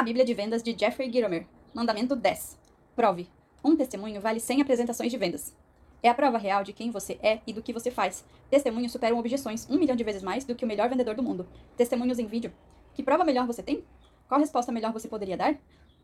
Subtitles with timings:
[0.00, 1.46] A Bíblia de Vendas de Jeffrey Gitomer.
[1.74, 2.58] Mandamento 10.
[2.96, 3.28] Prove.
[3.62, 5.54] Um testemunho vale 100 apresentações de vendas.
[6.02, 8.24] É a prova real de quem você é e do que você faz.
[8.48, 11.46] Testemunhos superam objeções um milhão de vezes mais do que o melhor vendedor do mundo.
[11.76, 12.50] Testemunhos em vídeo.
[12.94, 13.84] Que prova melhor você tem?
[14.26, 15.54] Qual resposta melhor você poderia dar?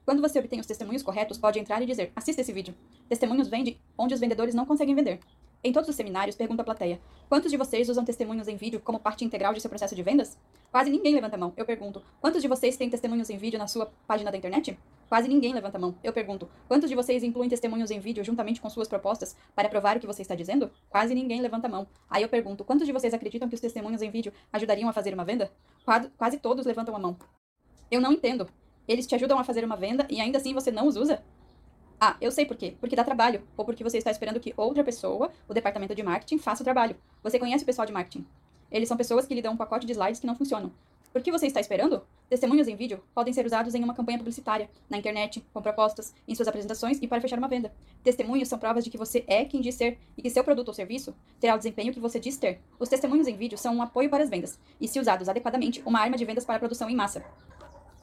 [0.04, 2.74] Quando você obtém os testemunhos corretos, pode entrar e dizer: assista esse vídeo.
[3.08, 5.20] Testemunhos vende onde os vendedores não conseguem vender.
[5.64, 7.00] Em todos os seminários, pergunta a plateia:
[7.30, 10.36] quantos de vocês usam testemunhos em vídeo como parte integral de seu processo de vendas?
[10.76, 11.54] Quase ninguém levanta a mão.
[11.56, 14.78] Eu pergunto: quantos de vocês têm testemunhos em vídeo na sua página da internet?
[15.08, 15.94] Quase ninguém levanta a mão.
[16.04, 19.96] Eu pergunto: quantos de vocês incluem testemunhos em vídeo juntamente com suas propostas para provar
[19.96, 20.70] o que você está dizendo?
[20.90, 21.86] Quase ninguém levanta a mão.
[22.10, 25.14] Aí eu pergunto: quantos de vocês acreditam que os testemunhos em vídeo ajudariam a fazer
[25.14, 25.50] uma venda?
[26.18, 27.16] Quase, todos levantam a mão.
[27.90, 28.46] Eu não entendo.
[28.86, 31.24] Eles te ajudam a fazer uma venda e ainda assim você não os usa?
[31.98, 32.76] Ah, eu sei por quê.
[32.78, 33.42] Porque dá trabalho.
[33.56, 36.96] Ou porque você está esperando que outra pessoa, o departamento de marketing, faça o trabalho.
[37.22, 38.26] Você conhece o pessoal de marketing.
[38.76, 40.70] Eles são pessoas que lhe dão um pacote de slides que não funcionam.
[41.10, 42.02] Por que você está esperando?
[42.28, 46.34] Testemunhos em vídeo podem ser usados em uma campanha publicitária, na internet, com propostas, em
[46.34, 47.72] suas apresentações e para fechar uma venda.
[48.04, 50.74] Testemunhos são provas de que você é quem diz ser e que seu produto ou
[50.74, 52.60] serviço terá o desempenho que você diz ter.
[52.78, 56.00] Os testemunhos em vídeo são um apoio para as vendas e, se usados adequadamente, uma
[56.00, 57.24] arma de vendas para a produção em massa.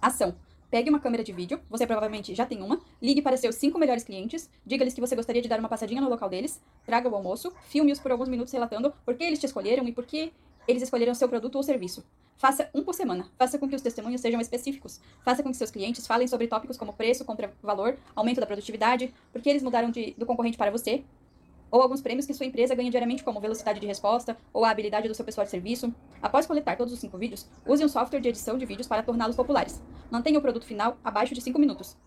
[0.02, 0.34] Ação.
[0.72, 4.04] Pegue uma câmera de vídeo, você provavelmente já tem uma, ligue para seus cinco melhores
[4.04, 7.54] clientes, diga-lhes que você gostaria de dar uma passadinha no local deles, traga o almoço,
[7.70, 10.34] filme-os por alguns minutos relatando por que eles te escolheram e por que
[10.68, 12.04] eles escolheram seu produto ou serviço.
[12.38, 13.28] Faça um por semana.
[13.38, 15.00] Faça com que os testemunhos sejam específicos.
[15.24, 19.14] Faça com que seus clientes falem sobre tópicos como preço, contra valor, aumento da produtividade,
[19.32, 21.04] por que eles mudaram de, do concorrente para você,
[21.74, 25.08] ou alguns prêmios que sua empresa ganha diariamente, como velocidade de resposta ou a habilidade
[25.08, 25.92] do seu pessoal de serviço.
[26.22, 29.36] Após coletar todos os cinco vídeos, use um software de edição de vídeos para torná-los
[29.36, 29.82] populares.
[30.12, 31.98] Mantenha o produto final abaixo de 5 minutos.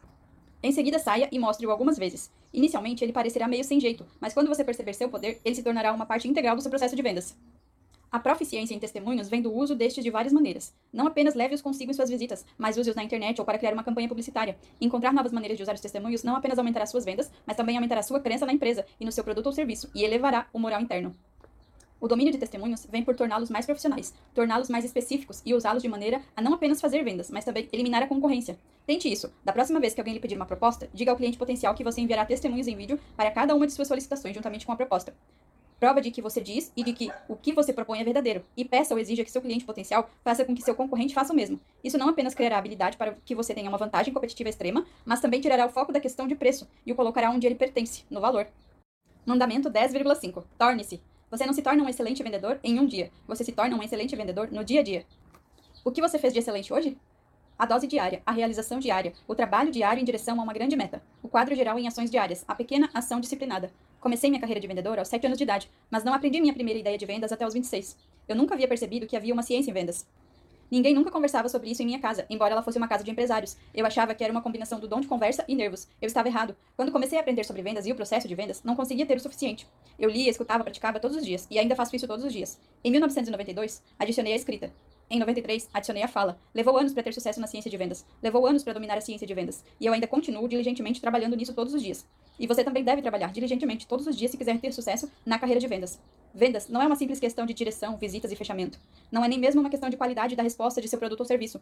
[0.63, 2.31] Em seguida, saia e mostre-o algumas vezes.
[2.53, 5.93] Inicialmente, ele parecerá meio sem jeito, mas quando você perceber seu poder, ele se tornará
[5.93, 7.37] uma parte integral do seu processo de vendas.
[8.11, 10.73] A proficiência em testemunhos vem do uso destes de várias maneiras.
[10.93, 13.83] Não apenas leve-os consigo em suas visitas, mas use-os na internet ou para criar uma
[13.83, 14.57] campanha publicitária.
[14.81, 18.03] Encontrar novas maneiras de usar os testemunhos não apenas aumentará suas vendas, mas também aumentará
[18.03, 21.15] sua crença na empresa e no seu produto ou serviço, e elevará o moral interno.
[22.01, 25.89] O domínio de testemunhos vem por torná-los mais profissionais, torná-los mais específicos e usá-los de
[25.89, 28.59] maneira a não apenas fazer vendas, mas também eliminar a concorrência.
[28.87, 29.33] Tente isso.
[29.43, 32.01] Da próxima vez que alguém lhe pedir uma proposta, diga ao cliente potencial que você
[32.01, 35.13] enviará testemunhos em vídeo para cada uma de suas solicitações juntamente com a proposta
[35.79, 38.65] prova de que você diz e de que o que você propõe é verdadeiro, e
[38.65, 41.61] peça ou exija que seu cliente potencial faça com que seu concorrente faça o mesmo.
[41.85, 45.41] Isso não apenas criará habilidade para que você tenha uma vantagem competitiva extrema, mas também
[45.41, 48.47] tirará o foco da questão de preço e o colocará onde ele pertence, no valor.
[49.25, 50.45] Mandamento 10,5.
[50.59, 51.01] Torne-se.
[51.31, 54.15] Você não se torna um excelente vendedor em um dia, você se torna um excelente
[54.15, 55.05] vendedor no dia a dia.
[55.85, 56.97] O que você fez de excelente hoje?
[57.59, 61.03] A dose diária, a realização diária, o trabalho diário em direção a uma grande meta,
[61.23, 64.99] o quadro geral em ações diárias, a pequena ação disciplinada, Comecei minha carreira de vendedor
[64.99, 67.55] aos 7 anos de idade, mas não aprendi minha primeira ideia de vendas até os
[67.55, 67.97] 26.
[68.29, 70.07] Eu nunca havia percebido que havia uma ciência em vendas.
[70.71, 73.57] Ninguém nunca conversava sobre isso em minha casa, embora ela fosse uma casa de empresários.
[73.73, 75.87] Eu achava que era uma combinação do dom de conversa e nervos.
[76.03, 76.57] Eu estava errado.
[76.77, 79.21] Quando comecei a aprender sobre vendas e o processo de vendas, não conseguia ter o
[79.21, 79.67] suficiente.
[79.97, 82.59] Eu lia, escutava, praticava todos os dias, e ainda faço isso todos os dias.
[82.83, 84.73] Em 1992, adicionei a escrita.
[85.09, 86.37] Em 93, adicionei a fala.
[86.53, 88.05] Levou anos para ter sucesso na ciência de vendas.
[88.21, 89.65] Levou anos para dominar a ciência de vendas.
[89.81, 92.05] E eu ainda continuo diligentemente trabalhando nisso todos os dias.
[92.39, 95.61] E você também deve trabalhar diligentemente todos os dias se quiser ter sucesso na carreira
[95.61, 95.99] de vendas.
[96.35, 98.79] Vendas não é uma simples questão de direção, visitas e fechamento.
[99.11, 101.61] Não é nem mesmo uma questão de qualidade da resposta de seu produto ou serviço.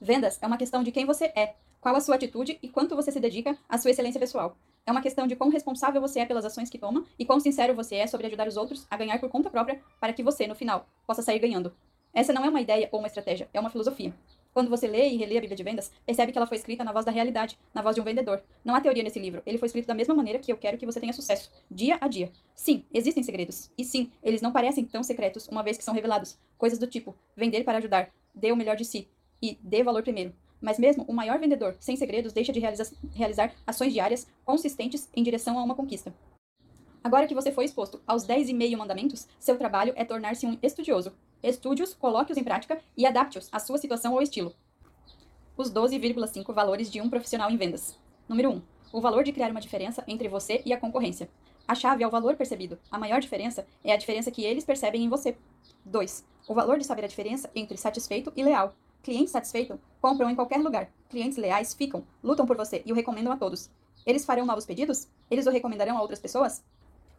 [0.00, 3.12] Vendas é uma questão de quem você é, qual a sua atitude e quanto você
[3.12, 4.56] se dedica à sua excelência pessoal.
[4.84, 7.74] É uma questão de quão responsável você é pelas ações que toma e quão sincero
[7.74, 10.56] você é sobre ajudar os outros a ganhar por conta própria para que você, no
[10.56, 11.72] final, possa sair ganhando.
[12.12, 14.12] Essa não é uma ideia ou uma estratégia, é uma filosofia.
[14.52, 16.92] Quando você lê e relê a Bíblia de Vendas, percebe que ela foi escrita na
[16.92, 18.42] voz da realidade, na voz de um vendedor.
[18.62, 19.42] Não há teoria nesse livro.
[19.46, 22.06] Ele foi escrito da mesma maneira que eu quero que você tenha sucesso, dia a
[22.06, 22.30] dia.
[22.54, 23.70] Sim, existem segredos.
[23.78, 26.38] E sim, eles não parecem tão secretos uma vez que são revelados.
[26.58, 29.08] Coisas do tipo: vender para ajudar, dê o melhor de si
[29.40, 30.34] e dê valor primeiro.
[30.60, 35.22] Mas mesmo o maior vendedor sem segredos deixa de realiza realizar ações diárias consistentes em
[35.22, 36.14] direção a uma conquista.
[37.02, 40.56] Agora que você foi exposto aos 10 e meio mandamentos, seu trabalho é tornar-se um
[40.62, 41.12] estudioso.
[41.42, 44.54] Estude-os, coloque-os em prática e adapte-os à sua situação ou estilo.
[45.56, 47.98] Os 12,5 valores de um profissional em vendas.
[48.28, 48.62] Número 1.
[48.92, 51.28] O valor de criar uma diferença entre você e a concorrência.
[51.66, 52.78] A chave é o valor percebido.
[52.90, 55.36] A maior diferença é a diferença que eles percebem em você.
[55.84, 56.24] 2.
[56.48, 58.74] O valor de saber a diferença entre satisfeito e leal.
[59.02, 60.92] Clientes satisfeitos compram em qualquer lugar.
[61.08, 63.68] Clientes leais ficam, lutam por você e o recomendam a todos.
[64.06, 65.08] Eles farão novos pedidos?
[65.30, 66.64] Eles o recomendarão a outras pessoas?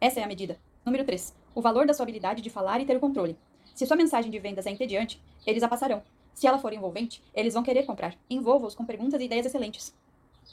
[0.00, 0.58] Essa é a medida.
[0.84, 1.34] Número 3.
[1.54, 3.38] O valor da sua habilidade de falar e ter o controle.
[3.74, 6.02] Se sua mensagem de vendas é entediante, eles a passarão.
[6.32, 8.16] Se ela for envolvente, eles vão querer comprar.
[8.30, 9.92] Envolva-os com perguntas e ideias excelentes.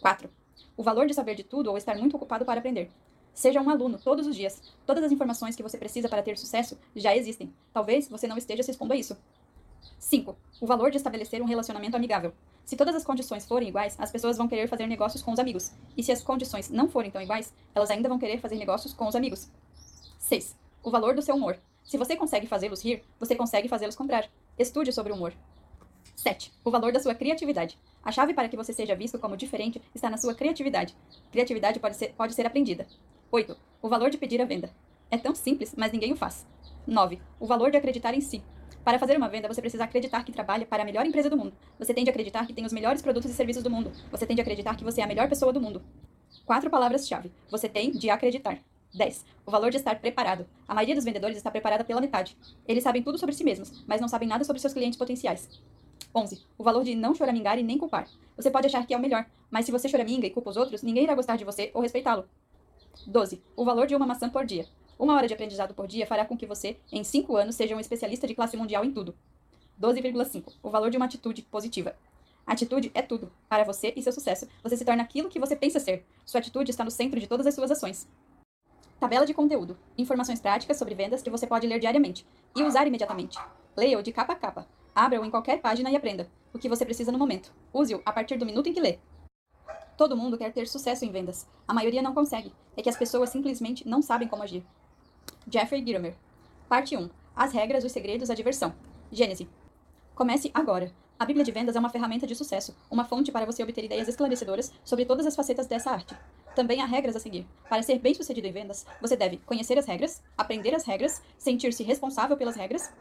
[0.01, 0.29] 4.
[0.75, 2.89] O valor de saber de tudo ou estar muito ocupado para aprender.
[3.33, 4.61] Seja um aluno todos os dias.
[4.85, 7.53] Todas as informações que você precisa para ter sucesso já existem.
[7.71, 9.15] Talvez você não esteja se expondo a isso.
[9.99, 10.35] 5.
[10.59, 12.33] O valor de estabelecer um relacionamento amigável.
[12.65, 15.71] Se todas as condições forem iguais, as pessoas vão querer fazer negócios com os amigos.
[15.95, 19.07] E se as condições não forem tão iguais, elas ainda vão querer fazer negócios com
[19.07, 19.49] os amigos.
[20.19, 20.55] 6.
[20.83, 21.57] O valor do seu humor.
[21.83, 24.29] Se você consegue fazê-los rir, você consegue fazê-los comprar.
[24.57, 25.33] Estude sobre o humor.
[26.15, 26.53] 7.
[26.63, 27.77] O valor da sua criatividade.
[28.03, 30.95] A chave para que você seja visto como diferente está na sua criatividade.
[31.31, 32.87] Criatividade pode ser, pode ser aprendida.
[33.31, 33.57] 8.
[33.81, 34.69] O valor de pedir a venda.
[35.09, 36.45] É tão simples, mas ninguém o faz.
[36.85, 37.19] 9.
[37.39, 38.43] O valor de acreditar em si.
[38.83, 41.53] Para fazer uma venda, você precisa acreditar que trabalha para a melhor empresa do mundo.
[41.77, 43.91] Você tem de acreditar que tem os melhores produtos e serviços do mundo.
[44.09, 45.83] Você tem de acreditar que você é a melhor pessoa do mundo.
[46.45, 47.31] Quatro palavras-chave.
[47.49, 48.57] Você tem de acreditar.
[48.93, 49.25] 10.
[49.45, 50.45] O valor de estar preparado.
[50.67, 52.37] A maioria dos vendedores está preparada pela metade.
[52.67, 55.49] Eles sabem tudo sobre si mesmos, mas não sabem nada sobre seus clientes potenciais.
[56.13, 56.41] 11.
[56.57, 58.07] O valor de não choramingar e nem culpar.
[58.35, 60.83] Você pode achar que é o melhor, mas se você choraminga e culpa os outros,
[60.83, 62.25] ninguém irá gostar de você ou respeitá-lo.
[63.07, 63.41] 12.
[63.55, 64.65] O valor de uma maçã por dia.
[64.99, 67.79] Uma hora de aprendizado por dia fará com que você, em 5 anos, seja um
[67.79, 69.15] especialista de classe mundial em tudo.
[69.81, 70.53] 12,5.
[70.61, 71.95] O valor de uma atitude positiva.
[72.45, 73.31] Atitude é tudo.
[73.47, 76.05] Para você e seu sucesso, você se torna aquilo que você pensa ser.
[76.25, 78.07] Sua atitude está no centro de todas as suas ações.
[79.01, 79.75] Tabela de conteúdo.
[79.97, 82.23] Informações práticas sobre vendas que você pode ler diariamente
[82.55, 83.35] e usar imediatamente.
[83.75, 84.67] Leia-o de capa a capa.
[84.93, 87.51] Abra-o em qualquer página e aprenda o que você precisa no momento.
[87.73, 88.99] Use-o a partir do minuto em que lê.
[89.97, 91.47] Todo mundo quer ter sucesso em vendas.
[91.67, 92.53] A maioria não consegue.
[92.77, 94.63] É que as pessoas simplesmente não sabem como agir.
[95.49, 96.13] Jeffrey Gitomer.
[96.69, 97.09] Parte 1.
[97.35, 98.71] As regras, os segredos, a diversão.
[99.11, 99.49] Gênese.
[100.13, 100.93] Comece agora.
[101.17, 104.07] A Bíblia de Vendas é uma ferramenta de sucesso, uma fonte para você obter ideias
[104.07, 106.15] esclarecedoras sobre todas as facetas dessa arte.
[106.55, 107.47] Também há regras a seguir.
[107.69, 112.35] Para ser bem-sucedido em vendas, você deve conhecer as regras, aprender as regras, sentir-se responsável
[112.35, 112.91] pelas regras,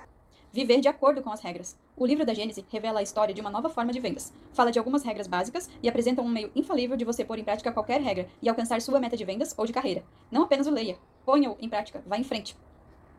[0.52, 1.76] viver de acordo com as regras.
[1.96, 4.32] O livro da Gênese revela a história de uma nova forma de vendas.
[4.52, 7.72] Fala de algumas regras básicas e apresenta um meio infalível de você pôr em prática
[7.72, 10.04] qualquer regra e alcançar sua meta de vendas ou de carreira.
[10.30, 12.56] Não apenas o leia, ponha-o em prática, vá em frente.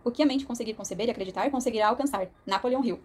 [0.03, 2.27] O que a mente conseguir conceber e acreditar conseguirá alcançar.
[2.45, 2.99] Napoleon Hill.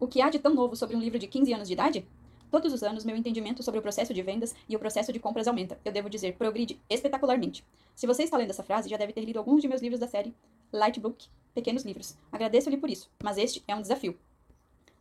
[0.00, 2.08] O que há de tão novo sobre um livro de 15 anos de idade?
[2.50, 5.46] Todos os anos, meu entendimento sobre o processo de vendas e o processo de compras
[5.46, 5.78] aumenta.
[5.84, 7.62] Eu devo dizer, progride espetacularmente.
[7.94, 10.08] Se você está lendo essa frase, já deve ter lido alguns de meus livros da
[10.08, 10.34] série
[10.72, 12.16] Lightbook, Pequenos Livros.
[12.32, 14.18] Agradeço-lhe por isso, mas este é um desafio.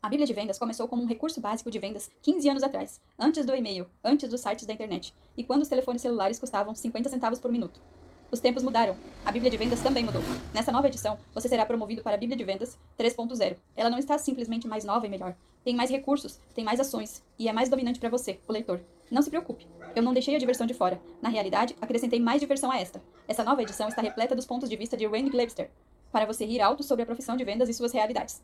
[0.02, 3.46] A Bíblia de Vendas começou como um recurso básico de vendas 15 anos atrás, antes
[3.46, 7.40] do e-mail, antes dos sites da internet, e quando os telefones celulares custavam 50 centavos
[7.40, 7.82] por minuto.
[8.30, 8.98] Os tempos mudaram.
[9.26, 10.22] A Bíblia de Vendas também mudou.
[10.54, 13.56] Nessa nova edição, você será promovido para a Bíblia de Vendas 3.0.
[13.76, 15.36] Ela não está simplesmente mais nova e melhor.
[15.68, 18.80] Tem mais recursos, tem mais ações e é mais dominante para você, o leitor.
[19.12, 19.68] Não se preocupe.
[19.94, 20.98] Eu não deixei a diversão de fora.
[21.22, 23.04] Na realidade, acrescentei mais diversão a esta.
[23.28, 25.70] Essa nova edição está repleta dos pontos de vista de Wayne Glebster,
[26.10, 28.42] para você rir alto sobre a profissão de vendas e suas realidades.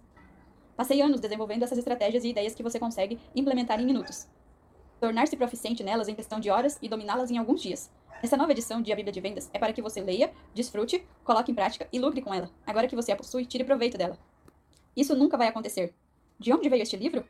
[0.76, 4.28] Passei anos desenvolvendo essas estratégias e ideias que você consegue implementar em minutos.
[5.00, 7.90] Tornar-se proficiente nelas em questão de horas e dominá-las em alguns dias.
[8.22, 11.54] Essa nova edição de A Bíblia de Vendas é para que você leia, desfrute, coloque
[11.54, 12.52] em prática e lucre com ela.
[12.68, 14.20] Agora que você a possui, tire proveito dela.
[14.94, 15.96] Isso nunca vai acontecer.
[16.44, 17.24] De onde veio este livro?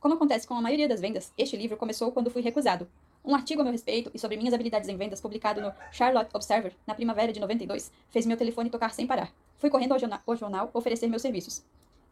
[0.00, 2.88] Como acontece com a maioria das vendas, este livro começou quando fui recusado.
[3.24, 6.74] Um artigo a meu respeito e sobre minhas habilidades em vendas, publicado no Charlotte Observer
[6.84, 9.32] na primavera de 92, fez meu telefone tocar sem parar.
[9.56, 11.64] Fui correndo ao jornal, ao jornal oferecer meus serviços.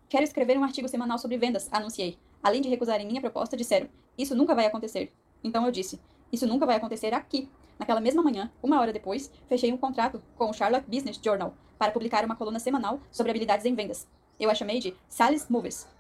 [0.09, 2.17] Quero escrever um artigo semanal sobre vendas, anunciei.
[2.41, 5.13] Além de recusarem minha proposta, disseram: Isso nunca vai acontecer.
[5.43, 5.99] Então eu disse:
[6.33, 7.49] Isso nunca vai acontecer aqui.
[7.81, 11.91] Naquela mesma manhã, uma hora depois, fechei um contrato com o Charlotte Business Journal para
[11.91, 14.07] publicar uma coluna semanal sobre habilidades em vendas.
[14.39, 15.99] Eu a chamei de Sally's Movies.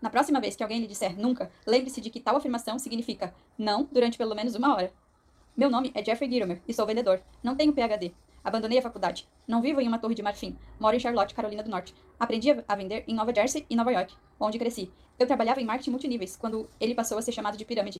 [0.00, 3.88] Na próxima vez que alguém lhe disser nunca, lembre-se de que tal afirmação significa não
[3.90, 4.92] durante pelo menos uma hora.
[5.56, 7.20] Meu nome é Jeffrey Gitomer e sou vendedor.
[7.42, 8.12] Não tenho PhD.
[8.44, 9.28] Abandonei a faculdade.
[9.46, 10.56] Não vivo em uma torre de marfim.
[10.78, 11.92] Moro em Charlotte, Carolina do Norte.
[12.18, 14.88] Aprendi a vender em Nova Jersey e Nova York, onde cresci.
[15.18, 17.98] Eu trabalhava em marketing multiníveis quando ele passou a ser chamado de pirâmide.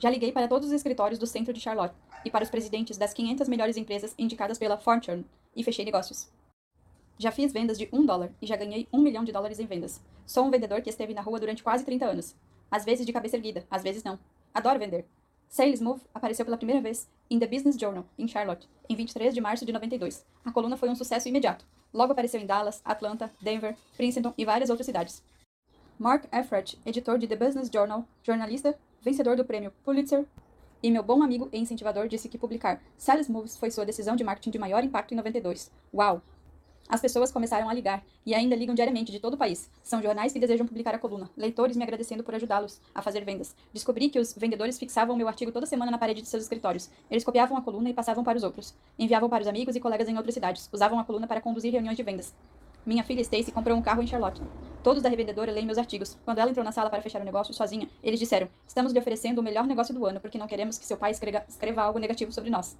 [0.00, 1.94] Já liguei para todos os escritórios do centro de Charlotte
[2.24, 6.28] e para os presidentes das 500 melhores empresas indicadas pela Fortune e fechei negócios.
[7.22, 10.02] Já fiz vendas de um dólar e já ganhei um milhão de dólares em vendas.
[10.26, 12.34] Sou um vendedor que esteve na rua durante quase 30 anos.
[12.68, 14.18] Às vezes de cabeça erguida, às vezes não.
[14.52, 15.06] Adoro vender.
[15.48, 19.40] Sales Move apareceu pela primeira vez em The Business Journal, em Charlotte, em 23 de
[19.40, 20.26] março de 92.
[20.44, 21.64] A coluna foi um sucesso imediato.
[21.94, 25.22] Logo apareceu em Dallas, Atlanta, Denver, Princeton e várias outras cidades.
[25.96, 30.26] Mark Effrett, editor de The Business Journal, jornalista, vencedor do prêmio Pulitzer,
[30.82, 34.24] e meu bom amigo e incentivador disse que publicar Sales Moves foi sua decisão de
[34.24, 35.70] marketing de maior impacto em 92.
[35.94, 36.20] Uau!
[36.92, 39.70] As pessoas começaram a ligar, e ainda ligam diariamente de todo o país.
[39.82, 43.56] São jornais que desejam publicar a coluna, leitores me agradecendo por ajudá-los a fazer vendas.
[43.72, 46.90] Descobri que os vendedores fixavam meu artigo toda semana na parede de seus escritórios.
[47.10, 48.74] Eles copiavam a coluna e passavam para os outros.
[48.98, 50.68] Enviavam para os amigos e colegas em outras cidades.
[50.70, 52.34] Usavam a coluna para conduzir reuniões de vendas.
[52.84, 54.42] Minha filha Stacy comprou um carro em Charlotte.
[54.82, 56.18] Todos da revendedora leem meus artigos.
[56.26, 59.38] Quando ela entrou na sala para fechar o negócio sozinha, eles disseram: Estamos lhe oferecendo
[59.38, 62.30] o melhor negócio do ano porque não queremos que seu pai escreva, escreva algo negativo
[62.32, 62.76] sobre nós.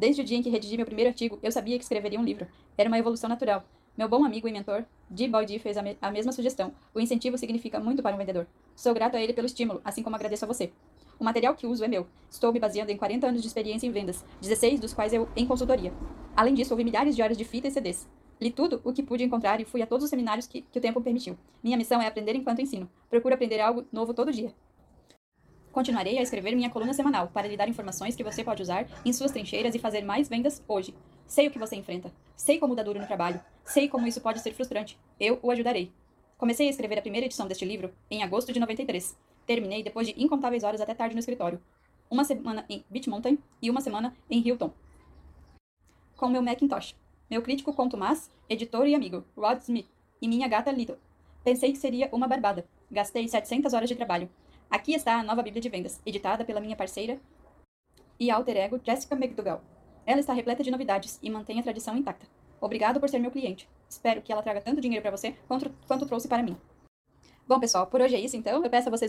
[0.00, 2.46] Desde o dia em que redigi meu primeiro artigo, eu sabia que escreveria um livro.
[2.78, 3.62] Era uma evolução natural.
[3.98, 5.28] Meu bom amigo e mentor, G.
[5.28, 6.72] Boyd, fez a, me a mesma sugestão.
[6.94, 8.46] O incentivo significa muito para um vendedor.
[8.74, 10.72] Sou grato a ele pelo estímulo, assim como agradeço a você.
[11.18, 12.06] O material que uso é meu.
[12.30, 15.46] Estou me baseando em 40 anos de experiência em vendas, 16 dos quais eu em
[15.46, 15.92] consultoria.
[16.34, 18.08] Além disso, ouvi milhares de horas de fita e CDs.
[18.40, 20.80] Li tudo o que pude encontrar e fui a todos os seminários que, que o
[20.80, 21.36] tempo permitiu.
[21.62, 22.88] Minha missão é aprender enquanto ensino.
[23.10, 24.50] Procuro aprender algo novo todo dia.
[25.72, 29.12] Continuarei a escrever minha coluna semanal para lhe dar informações que você pode usar em
[29.12, 30.94] suas trincheiras e fazer mais vendas hoje.
[31.26, 32.12] Sei o que você enfrenta.
[32.36, 33.40] Sei como dá duro no trabalho.
[33.64, 34.98] Sei como isso pode ser frustrante.
[35.18, 35.92] Eu o ajudarei.
[36.36, 39.16] Comecei a escrever a primeira edição deste livro em agosto de 93.
[39.46, 41.62] Terminei depois de incontáveis horas até tarde no escritório.
[42.10, 44.72] Uma semana em Beach Mountain e uma semana em Hilton.
[46.16, 46.96] Com meu Macintosh.
[47.30, 49.86] Meu crítico contumaz, editor e amigo, Rod Smith,
[50.20, 50.98] e minha gata Little.
[51.44, 52.66] Pensei que seria uma barbada.
[52.90, 54.28] Gastei 700 horas de trabalho.
[54.70, 57.18] Aqui está a nova Bíblia de Vendas, editada pela minha parceira
[58.20, 59.60] e alter ego Jessica McDougall.
[60.06, 62.24] Ela está repleta de novidades e mantém a tradição intacta.
[62.60, 63.68] Obrigado por ser meu cliente.
[63.88, 66.56] Espero que ela traga tanto dinheiro para você quanto, quanto trouxe para mim.
[67.48, 68.62] Bom, pessoal, por hoje é isso então.
[68.62, 69.08] Eu peço a vocês aí